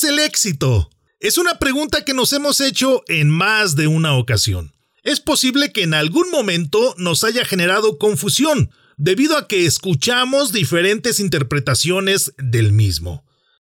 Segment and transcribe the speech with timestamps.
[0.00, 0.90] es el éxito?
[1.18, 4.72] Es una pregunta que nos hemos hecho en más de una ocasión.
[5.02, 11.20] Es posible que en algún momento nos haya generado confusión, debido a que escuchamos diferentes
[11.20, 13.26] interpretaciones del mismo.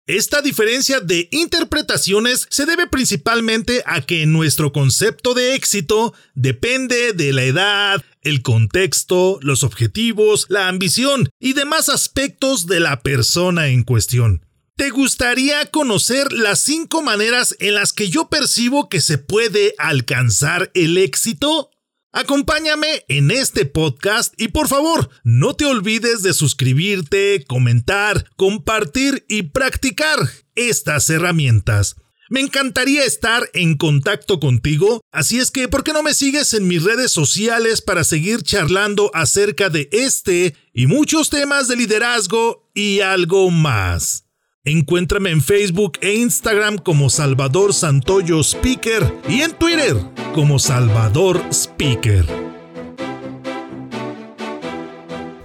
[0.07, 7.33] Esta diferencia de interpretaciones se debe principalmente a que nuestro concepto de éxito depende de
[7.33, 13.83] la edad, el contexto, los objetivos, la ambición y demás aspectos de la persona en
[13.83, 14.45] cuestión.
[14.81, 20.71] ¿Te gustaría conocer las cinco maneras en las que yo percibo que se puede alcanzar
[20.73, 21.69] el éxito?
[22.11, 29.43] Acompáñame en este podcast y por favor, no te olvides de suscribirte, comentar, compartir y
[29.43, 30.17] practicar
[30.55, 31.97] estas herramientas.
[32.31, 36.67] Me encantaría estar en contacto contigo, así es que ¿por qué no me sigues en
[36.67, 43.01] mis redes sociales para seguir charlando acerca de este y muchos temas de liderazgo y
[43.01, 44.25] algo más?
[44.63, 49.97] Encuéntrame en Facebook e Instagram como Salvador Santoyo Speaker y en Twitter
[50.35, 52.23] como Salvador Speaker.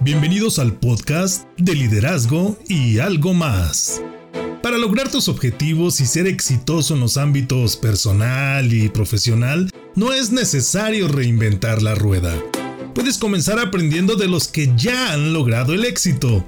[0.01, 4.03] Bienvenidos al podcast de liderazgo y algo más.
[4.61, 10.29] Para lograr tus objetivos y ser exitoso en los ámbitos personal y profesional, no es
[10.29, 12.35] necesario reinventar la rueda.
[12.93, 16.47] Puedes comenzar aprendiendo de los que ya han logrado el éxito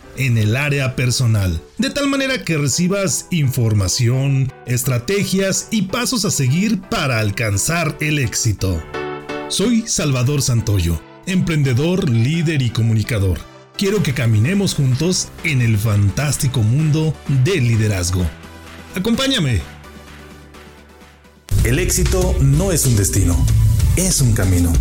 [0.17, 6.81] en el área personal, de tal manera que recibas información, estrategias y pasos a seguir
[6.81, 8.81] para alcanzar el éxito.
[9.49, 13.39] Soy Salvador Santoyo, emprendedor, líder y comunicador.
[13.77, 18.25] Quiero que caminemos juntos en el fantástico mundo del liderazgo.
[18.95, 19.61] Acompáñame.
[21.63, 23.45] El éxito no es un destino,
[23.95, 24.71] es un camino.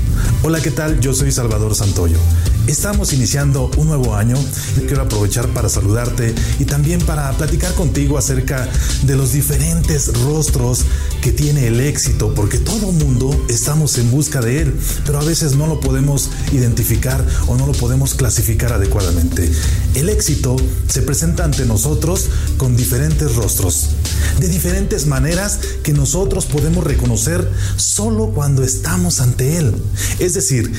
[0.42, 1.00] Hola, ¿qué tal?
[1.00, 2.18] Yo soy Salvador Santoyo
[2.66, 4.36] Estamos iniciando un nuevo año
[4.76, 8.68] y quiero aprovechar para saludarte y también para platicar contigo acerca
[9.02, 10.84] de los diferentes rostros
[11.20, 15.56] que tiene el éxito, porque todo mundo estamos en busca de él, pero a veces
[15.56, 19.50] no lo podemos identificar o no lo podemos clasificar adecuadamente.
[19.94, 20.54] El éxito
[20.86, 23.90] se presenta ante nosotros con diferentes rostros,
[24.38, 29.74] de diferentes maneras que nosotros podemos reconocer solo cuando estamos ante él.
[30.18, 30.72] Es decir,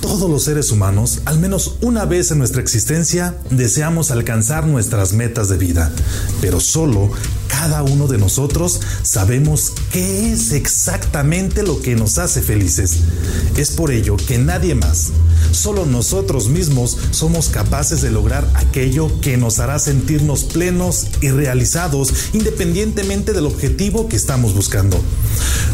[0.00, 5.48] todos los seres humanos, al menos una vez en nuestra existencia, deseamos alcanzar nuestras metas
[5.48, 5.90] de vida,
[6.40, 7.10] pero solo
[7.48, 12.98] cada uno de nosotros sabemos qué es exactamente lo que nos hace felices.
[13.56, 15.10] Es por ello que nadie más,
[15.52, 22.12] solo nosotros mismos somos capaces de lograr aquello que nos hará sentirnos plenos y realizados
[22.32, 25.00] independientemente del objetivo que estamos buscando.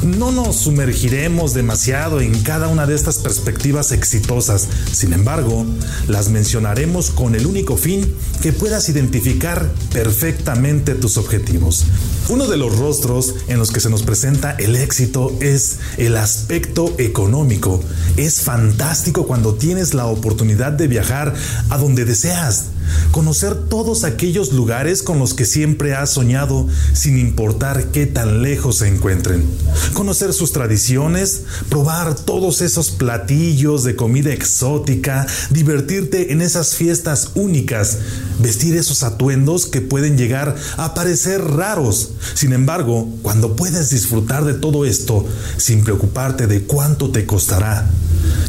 [0.03, 5.65] No nos sumergiremos demasiado en cada una de estas perspectivas exitosas, sin embargo,
[6.09, 8.13] las mencionaremos con el único fin
[8.43, 11.85] que puedas identificar perfectamente tus objetivos.
[12.29, 16.95] Uno de los rostros en los que se nos presenta el éxito es el aspecto
[16.99, 17.81] económico.
[18.17, 21.35] Es fantástico cuando tienes la oportunidad de viajar
[21.71, 22.72] a donde deseas
[23.11, 28.79] conocer todos aquellos lugares con los que siempre has soñado sin importar qué tan lejos
[28.79, 29.45] se encuentren,
[29.93, 37.99] conocer sus tradiciones, probar todos esos platillos de comida exótica, divertirte en esas fiestas únicas,
[38.41, 42.13] vestir esos atuendos que pueden llegar a parecer raros.
[42.35, 45.25] Sin embargo, cuando puedes disfrutar de todo esto
[45.57, 47.89] sin preocuparte de cuánto te costará,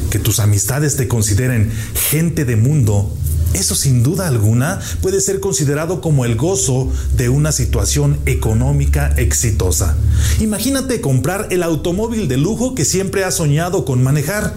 [0.09, 1.71] que tus amistades te consideren
[2.09, 3.11] gente de mundo,
[3.53, 9.95] eso sin duda alguna puede ser considerado como el gozo de una situación económica exitosa.
[10.39, 14.53] Imagínate comprar el automóvil de lujo que siempre has soñado con manejar,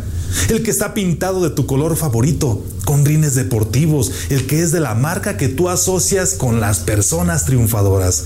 [0.49, 4.81] el que está pintado de tu color favorito, con rines deportivos, el que es de
[4.81, 8.25] la marca que tú asocias con las personas triunfadoras.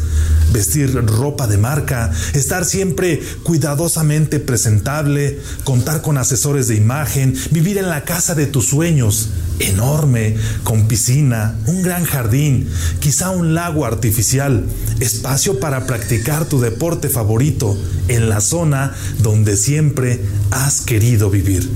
[0.52, 7.88] Vestir ropa de marca, estar siempre cuidadosamente presentable, contar con asesores de imagen, vivir en
[7.88, 12.68] la casa de tus sueños, enorme, con piscina, un gran jardín,
[12.98, 14.66] quizá un lago artificial,
[14.98, 17.78] espacio para practicar tu deporte favorito
[18.08, 20.20] en la zona donde siempre
[20.50, 21.70] has querido vivir.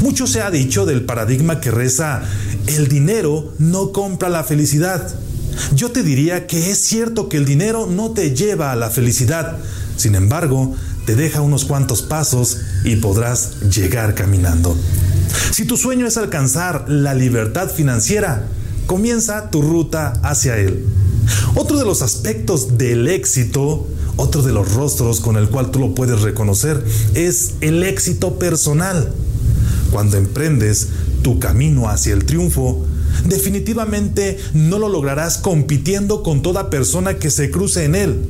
[0.00, 2.22] Mucho se ha dicho del paradigma que reza
[2.66, 5.08] el dinero no compra la felicidad.
[5.74, 9.58] Yo te diría que es cierto que el dinero no te lleva a la felicidad.
[9.96, 10.76] Sin embargo,
[11.06, 14.76] te deja unos cuantos pasos y podrás llegar caminando.
[15.50, 18.46] Si tu sueño es alcanzar la libertad financiera,
[18.86, 20.84] comienza tu ruta hacia él.
[21.54, 23.86] Otro de los aspectos del éxito,
[24.16, 26.84] otro de los rostros con el cual tú lo puedes reconocer,
[27.14, 29.12] es el éxito personal.
[29.90, 30.88] Cuando emprendes
[31.22, 32.86] tu camino hacia el triunfo,
[33.26, 38.28] definitivamente no lo lograrás compitiendo con toda persona que se cruce en él.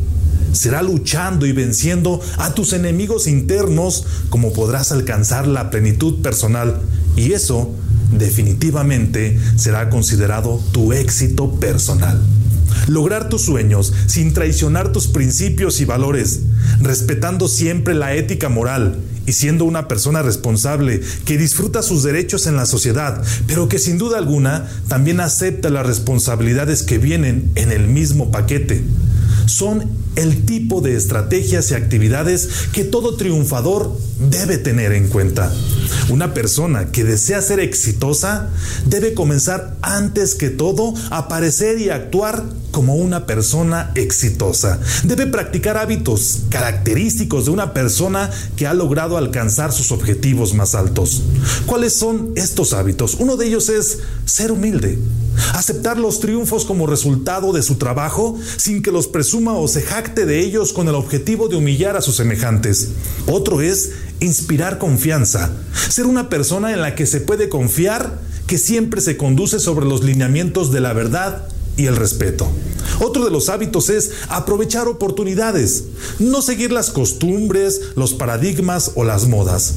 [0.53, 6.81] Será luchando y venciendo a tus enemigos internos como podrás alcanzar la plenitud personal.
[7.17, 7.75] Y eso
[8.12, 12.21] definitivamente será considerado tu éxito personal.
[12.87, 16.41] Lograr tus sueños sin traicionar tus principios y valores,
[16.81, 22.56] respetando siempre la ética moral y siendo una persona responsable que disfruta sus derechos en
[22.56, 27.89] la sociedad, pero que sin duda alguna también acepta las responsabilidades que vienen en el
[27.89, 28.83] mismo paquete.
[29.47, 29.85] Son
[30.19, 35.53] el tipo de estrategias y actividades que todo triunfador debe tener en cuenta.
[36.09, 38.50] Una persona que desea ser exitosa
[38.87, 44.79] debe comenzar antes que todo a parecer y actuar como una persona exitosa.
[45.05, 51.23] Debe practicar hábitos característicos de una persona que ha logrado alcanzar sus objetivos más altos.
[51.67, 53.17] ¿Cuáles son estos hábitos?
[53.19, 54.99] Uno de ellos es ser humilde.
[55.55, 60.26] Aceptar los triunfos como resultado de su trabajo sin que los presuma o se jacte
[60.26, 62.88] de ellos con el objetivo de humillar a sus semejantes.
[63.26, 63.91] Otro es
[64.21, 65.50] inspirar confianza,
[65.88, 70.03] ser una persona en la que se puede confiar, que siempre se conduce sobre los
[70.03, 72.46] lineamientos de la verdad y el respeto.
[73.00, 75.84] Otro de los hábitos es aprovechar oportunidades,
[76.19, 79.75] no seguir las costumbres, los paradigmas o las modas.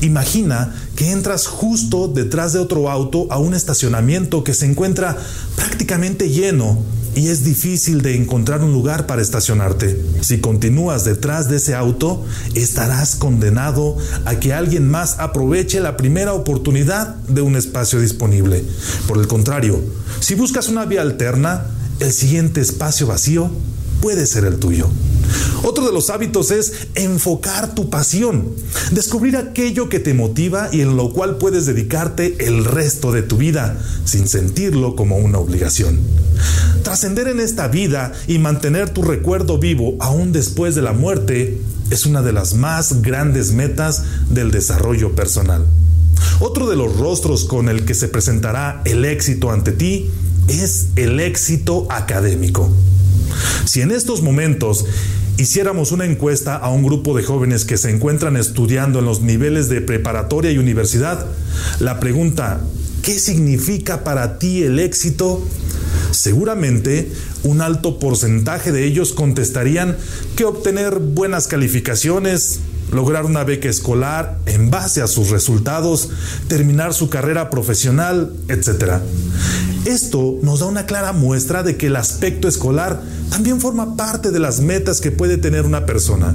[0.00, 5.16] Imagina que entras justo detrás de otro auto a un estacionamiento que se encuentra
[5.56, 6.82] prácticamente lleno
[7.14, 10.00] y es difícil de encontrar un lugar para estacionarte.
[10.20, 12.24] Si continúas detrás de ese auto,
[12.54, 18.64] estarás condenado a que alguien más aproveche la primera oportunidad de un espacio disponible.
[19.06, 19.80] Por el contrario,
[20.20, 21.66] si buscas una vía alterna,
[22.00, 23.50] el siguiente espacio vacío
[24.00, 24.88] puede ser el tuyo.
[25.62, 28.48] Otro de los hábitos es enfocar tu pasión,
[28.90, 33.36] descubrir aquello que te motiva y en lo cual puedes dedicarte el resto de tu
[33.36, 35.98] vida sin sentirlo como una obligación.
[36.82, 41.60] Trascender en esta vida y mantener tu recuerdo vivo aún después de la muerte
[41.90, 45.66] es una de las más grandes metas del desarrollo personal.
[46.40, 50.10] Otro de los rostros con el que se presentará el éxito ante ti
[50.48, 52.70] es el éxito académico.
[53.64, 54.84] Si en estos momentos
[55.36, 59.68] hiciéramos una encuesta a un grupo de jóvenes que se encuentran estudiando en los niveles
[59.68, 61.26] de preparatoria y universidad,
[61.80, 62.60] la pregunta,
[63.02, 65.42] ¿qué significa para ti el éxito?
[66.10, 67.10] Seguramente
[67.42, 69.96] un alto porcentaje de ellos contestarían
[70.36, 72.60] que obtener buenas calificaciones,
[72.90, 76.10] lograr una beca escolar en base a sus resultados,
[76.48, 79.00] terminar su carrera profesional, etc.
[79.84, 83.00] Esto nos da una clara muestra de que el aspecto escolar
[83.30, 86.34] también forma parte de las metas que puede tener una persona.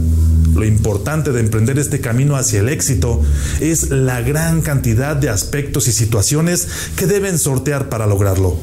[0.60, 3.22] Lo importante de emprender este camino hacia el éxito
[3.62, 6.68] es la gran cantidad de aspectos y situaciones
[6.98, 8.58] que deben sortear para lograrlo.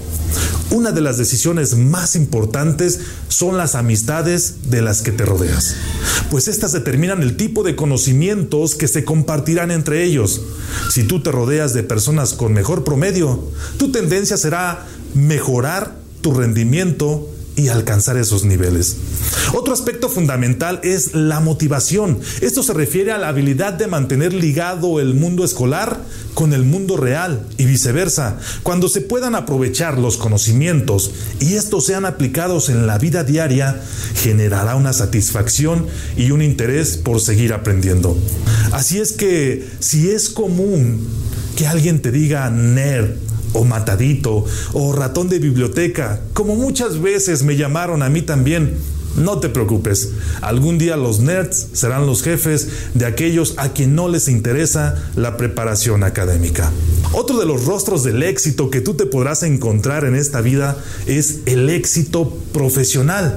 [0.71, 5.75] Una de las decisiones más importantes son las amistades de las que te rodeas,
[6.31, 10.43] pues estas determinan el tipo de conocimientos que se compartirán entre ellos.
[10.91, 13.43] Si tú te rodeas de personas con mejor promedio,
[13.79, 18.97] tu tendencia será mejorar tu rendimiento y alcanzar esos niveles.
[19.55, 22.19] Otro aspecto fundamental es la motivación.
[22.43, 26.01] Esto se refiere a la habilidad de mantener ligado el mundo escolar
[26.35, 28.39] con el mundo real y viceversa.
[28.63, 31.11] Cuando se puedan aprovechar los conocimientos
[31.41, 33.81] y estos sean aplicados en la vida diaria,
[34.17, 35.87] generará una satisfacción
[36.17, 38.19] y un interés por seguir aprendiendo.
[38.73, 41.09] Así es que si es común
[41.57, 43.17] que alguien te diga nerd,
[43.57, 48.77] o matadito o ratón de biblioteca, como muchas veces me llamaron a mí también.
[49.17, 50.11] No te preocupes,
[50.43, 55.39] algún día los nerds serán los jefes de aquellos a quien no les interesa la
[55.39, 56.71] preparación académica.
[57.13, 61.39] Otro de los rostros del éxito que tú te podrás encontrar en esta vida es
[61.47, 63.37] el éxito profesional.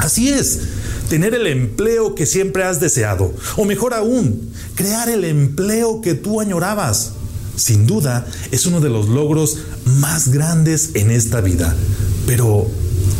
[0.00, 0.60] Así es,
[1.08, 6.40] tener el empleo que siempre has deseado, o mejor aún, crear el empleo que tú
[6.40, 7.12] añorabas
[7.56, 11.74] sin duda es uno de los logros más grandes en esta vida.
[12.26, 12.66] Pero,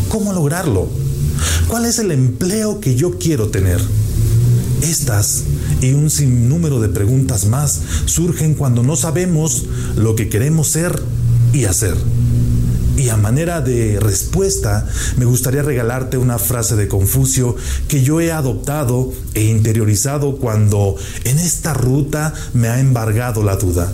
[0.09, 0.89] ¿cómo lograrlo?
[1.69, 3.81] ¿Cuál es el empleo que yo quiero tener?
[4.83, 5.45] Estas
[5.81, 9.65] y un sinnúmero de preguntas más surgen cuando no sabemos
[9.97, 11.03] lo que queremos ser
[11.53, 11.97] y hacer.
[12.97, 14.89] Y a manera de respuesta,
[15.19, 17.55] me gustaría regalarte una frase de Confucio
[17.89, 23.93] que yo he adoptado e interiorizado cuando en esta ruta me ha embargado la duda.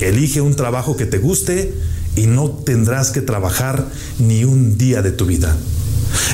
[0.00, 1.74] Elige un trabajo que te guste
[2.16, 3.86] y no tendrás que trabajar
[4.18, 5.56] ni un día de tu vida.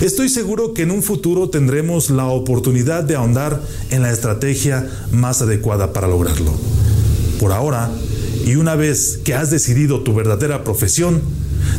[0.01, 5.43] Estoy seguro que en un futuro tendremos la oportunidad de ahondar en la estrategia más
[5.43, 6.53] adecuada para lograrlo.
[7.41, 7.91] Por ahora,
[8.47, 11.21] y una vez que has decidido tu verdadera profesión,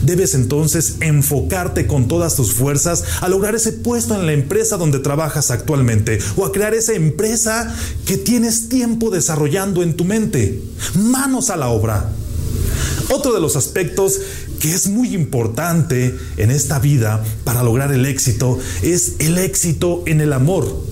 [0.04, 5.00] debes entonces enfocarte con todas tus fuerzas a lograr ese puesto en la empresa donde
[5.00, 7.74] trabajas actualmente o a crear esa empresa
[8.06, 10.62] que tienes tiempo desarrollando en tu mente.
[10.94, 12.12] Manos a la obra.
[13.10, 14.20] Otro de los aspectos
[14.60, 20.20] que es muy importante en esta vida para lograr el éxito es el éxito en
[20.20, 20.84] el amor.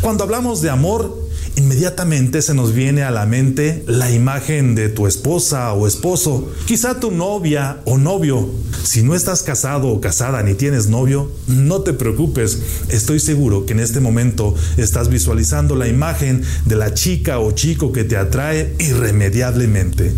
[0.00, 1.27] Cuando hablamos de amor,
[1.58, 7.00] inmediatamente se nos viene a la mente la imagen de tu esposa o esposo, quizá
[7.00, 8.48] tu novia o novio.
[8.84, 12.58] Si no estás casado o casada ni tienes novio, no te preocupes,
[12.90, 17.90] estoy seguro que en este momento estás visualizando la imagen de la chica o chico
[17.90, 20.12] que te atrae irremediablemente.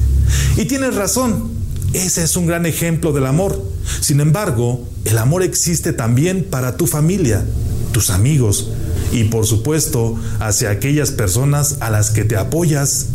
[0.58, 1.52] Y tienes razón,
[1.94, 3.64] ese es un gran ejemplo del amor.
[4.02, 7.46] Sin embargo, el amor existe también para tu familia,
[7.92, 8.68] tus amigos
[9.12, 13.06] y por supuesto hacia aquellas personas a las que te apoyas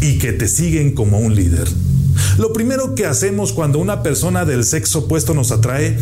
[0.00, 1.68] y que te siguen como un líder.
[2.38, 5.98] Lo primero que hacemos cuando una persona del sexo opuesto nos atrae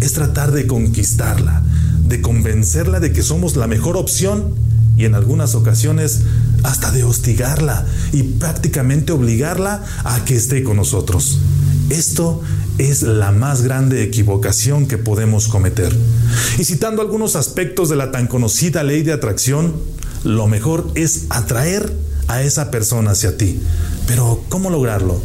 [0.00, 1.62] es tratar de conquistarla,
[2.06, 4.54] de convencerla de que somos la mejor opción
[4.96, 6.22] y en algunas ocasiones
[6.64, 11.38] hasta de hostigarla y prácticamente obligarla a que esté con nosotros.
[11.90, 12.42] Esto
[12.78, 15.94] es la más grande equivocación que podemos cometer.
[16.58, 19.74] Y citando algunos aspectos de la tan conocida ley de atracción,
[20.24, 21.92] lo mejor es atraer
[22.28, 23.60] a esa persona hacia ti.
[24.06, 25.20] Pero ¿cómo lograrlo?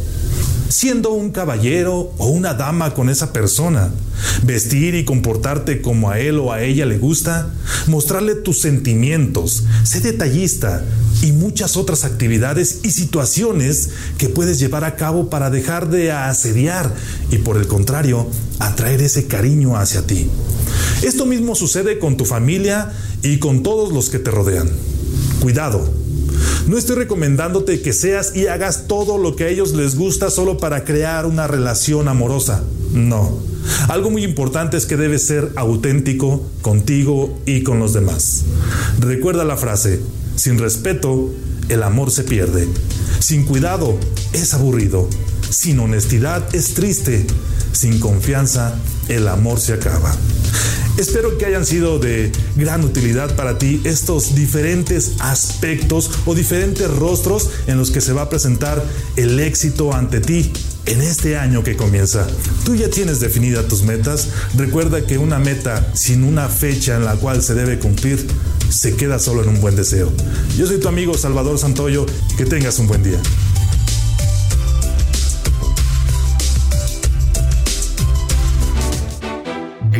[0.68, 3.90] Siendo un caballero o una dama con esa persona,
[4.42, 7.50] vestir y comportarte como a él o a ella le gusta,
[7.86, 10.84] mostrarle tus sentimientos, sé detallista
[11.22, 16.92] y muchas otras actividades y situaciones que puedes llevar a cabo para dejar de asediar
[17.30, 18.28] y por el contrario,
[18.58, 20.28] atraer ese cariño hacia ti.
[21.02, 22.92] Esto mismo sucede con tu familia
[23.22, 24.68] y con todos los que te rodean.
[25.40, 26.03] Cuidado,
[26.66, 30.58] no estoy recomendándote que seas y hagas todo lo que a ellos les gusta solo
[30.58, 32.62] para crear una relación amorosa.
[32.92, 33.38] No.
[33.88, 38.44] Algo muy importante es que debes ser auténtico contigo y con los demás.
[39.00, 40.00] Recuerda la frase,
[40.36, 41.30] sin respeto,
[41.68, 42.68] el amor se pierde.
[43.20, 43.96] Sin cuidado,
[44.32, 45.08] es aburrido.
[45.50, 47.26] Sin honestidad, es triste.
[47.72, 48.74] Sin confianza,
[49.08, 50.14] el amor se acaba.
[50.96, 57.50] Espero que hayan sido de gran utilidad para ti estos diferentes aspectos o diferentes rostros
[57.66, 58.84] en los que se va a presentar
[59.16, 60.52] el éxito ante ti
[60.86, 62.28] en este año que comienza.
[62.64, 64.28] Tú ya tienes definidas tus metas.
[64.56, 68.24] Recuerda que una meta sin una fecha en la cual se debe cumplir
[68.70, 70.12] se queda solo en un buen deseo.
[70.56, 72.06] Yo soy tu amigo Salvador Santoyo.
[72.36, 73.20] Que tengas un buen día.